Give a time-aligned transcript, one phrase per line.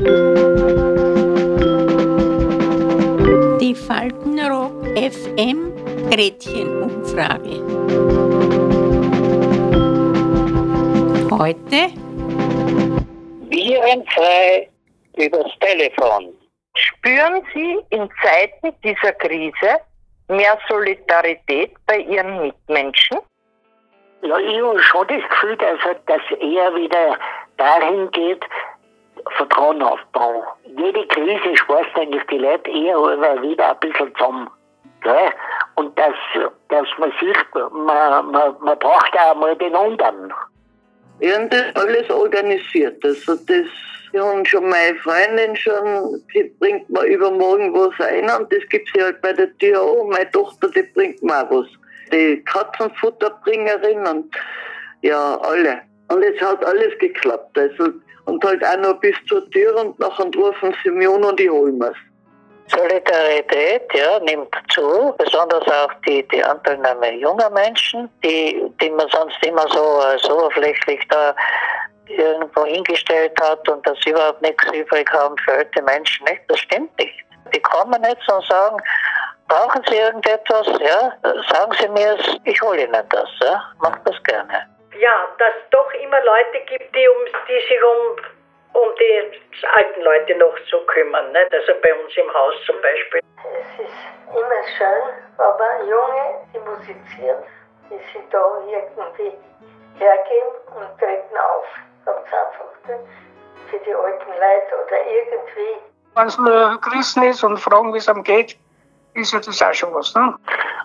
[0.00, 0.06] Die
[3.74, 5.74] Faltenrock FM
[6.10, 7.60] Gretchenumfrage.
[11.30, 11.92] Heute
[13.50, 14.70] Virenfrei
[15.18, 16.32] übers Telefon.
[16.74, 19.80] Spüren Sie in Zeiten dieser Krise
[20.28, 23.18] mehr Solidarität bei Ihren Mitmenschen?
[24.22, 27.18] Ja, ich habe schon das Gefühl, dass das eher wieder
[27.58, 28.42] dahin geht,
[29.40, 30.42] Vertrauen aufbauen.
[30.76, 34.50] Jede Krise schweißt eigentlich die Leute eher immer wieder ein bisschen zusammen.
[35.02, 35.30] Gell?
[35.76, 36.14] Und dass,
[36.68, 37.36] dass man sieht,
[37.72, 40.32] man, man, man braucht auch mal den anderen.
[41.20, 43.02] Wir haben das alles organisiert.
[43.02, 43.66] Also das
[44.14, 49.02] haben schon meine Freundin schon, die bringt mir übermorgen was ein und das gibt sie
[49.02, 50.04] halt bei der Tür auch.
[50.04, 51.66] Meine Tochter, die bringt mir auch was.
[52.12, 54.34] Die Katzenfutterbringerin und
[55.00, 55.80] ja, alle.
[56.10, 57.56] Und es hat alles geklappt.
[57.56, 57.92] Also,
[58.26, 61.50] und halt auch noch bis zur Tür und nachher rufen sie mich an und ich
[61.50, 61.96] hol mir's.
[62.68, 69.44] Solidarität ja, nimmt zu, besonders auch die, die Anteilnahme junger Menschen, die, die man sonst
[69.44, 71.34] immer so, so oberflächlich da
[72.06, 76.24] irgendwo hingestellt hat und dass sie überhaupt nichts übrig haben für alte Menschen.
[76.26, 76.42] Nicht?
[76.48, 77.24] Das stimmt nicht.
[77.54, 78.76] Die kommen jetzt und sagen,
[79.48, 80.66] brauchen Sie irgendetwas?
[80.80, 81.12] Ja,
[81.48, 83.28] sagen Sie mir es, ich hole Ihnen das.
[83.40, 84.66] Ja, macht das gerne.
[85.00, 90.02] Ja, dass es doch immer Leute gibt, die, um, die sich um, um die alten
[90.02, 91.32] Leute noch zu kümmern.
[91.32, 91.54] Nicht?
[91.54, 93.20] Also bei uns im Haus zum Beispiel.
[93.40, 93.96] Es ist
[94.28, 97.42] immer schön, aber Junge, die musizieren,
[97.88, 99.32] die sich da irgendwie
[99.96, 101.64] hergeben und treten auf
[102.04, 102.70] ganz einfach
[103.70, 105.80] für die alten Leute oder irgendwie.
[106.14, 108.58] Wenn es nur Christen ist und fragen, wie es ihm geht,
[109.14, 110.14] ist ja das auch schon was.
[110.14, 110.34] Ne?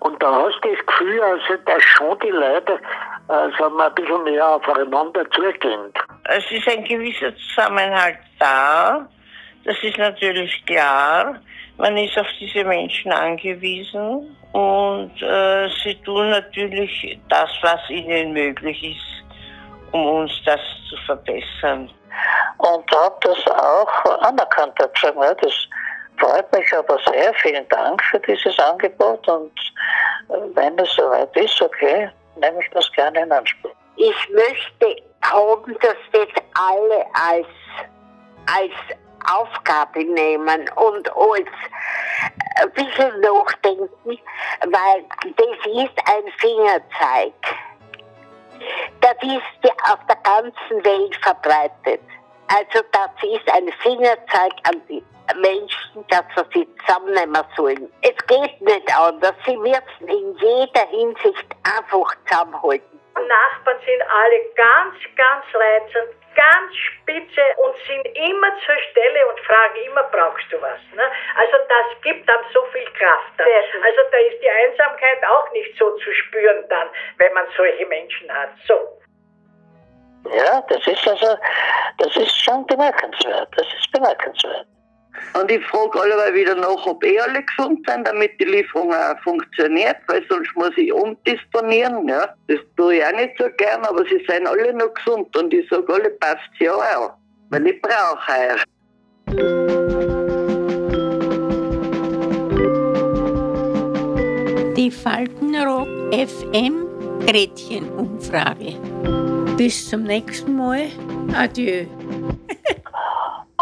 [0.00, 2.80] Und da hast du das Gefühl, also, dass schon die Leute
[3.30, 5.92] also, ein bisschen mehr aufeinander zugehen.
[6.24, 9.08] Es ist ein gewisser Zusammenhalt da.
[9.64, 11.36] Das ist natürlich klar.
[11.76, 18.82] Man ist auf diese Menschen angewiesen und äh, sie tun natürlich das, was ihnen möglich
[18.82, 19.20] ist
[19.92, 21.90] um uns das zu verbessern.
[22.58, 25.52] Und hat das auch anerkannt, hat gesagt, ja, das
[26.18, 29.52] freut mich aber sehr, vielen Dank für dieses Angebot und
[30.28, 33.70] äh, wenn es soweit ist, okay, nehme ich das gerne in Anspruch.
[33.96, 37.46] Ich möchte haben, dass das alle als,
[38.46, 38.98] als
[39.30, 41.48] Aufgabe nehmen und als
[42.62, 45.04] ein bisschen nachdenken, weil
[45.36, 47.34] das ist ein Fingerzeig
[49.00, 52.00] das ist auf der ganzen Welt verbreitet.
[52.48, 55.02] Also das ist ein Fingerzeig an die
[55.36, 57.92] Menschen, dass sie sich zusammennehmen sollen.
[58.02, 59.34] Es geht nicht anders.
[59.46, 63.00] Sie müssen in jeder Hinsicht einfach zusammenhalten.
[63.14, 69.76] Nachbarn sind alle ganz, ganz reizend, ganz spitze und sind immer zur Stelle und fragen
[69.86, 70.80] immer, brauchst du was?
[70.94, 71.04] Ne?
[71.36, 73.32] Also das gibt dann so viel Kraft.
[73.36, 73.46] Dann.
[73.46, 76.88] Also da ist die Einsamkeit auch nicht so zu spüren dann,
[77.18, 78.50] wenn man solche Menschen hat.
[78.66, 78.74] So.
[80.30, 81.38] Ja, das ist also,
[81.98, 83.48] das ist schon bemerkenswert.
[83.56, 84.66] Das ist bemerkenswert.
[85.38, 89.18] Und ich frage alle wieder nach, ob eh alle gesund sind, damit die Lieferung auch
[89.22, 92.08] funktioniert, weil sonst muss ich umdisponieren.
[92.08, 92.34] Ja.
[92.48, 95.68] Das tue ich auch nicht so gern, aber sie sind alle noch gesund und ich
[95.68, 97.12] sage alle, passt ja auch,
[97.50, 98.64] weil ich brauche euch.
[104.76, 106.86] Die Faltenrock FM
[107.26, 108.74] Gretchenumfrage.
[109.56, 110.88] Bis zum nächsten Mal.
[111.36, 111.86] Adieu.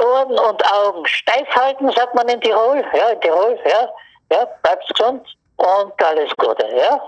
[0.09, 2.85] Ohren und Augen steif halten, sagt man in Tirol.
[2.95, 3.89] Ja, in Tirol, ja.
[4.31, 5.27] Ja, bleibst gesund
[5.57, 7.01] und alles Gute, ja.